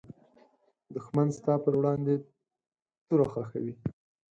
[0.93, 2.15] دښمن ستا پر وړاندې
[3.07, 3.73] توره خښوي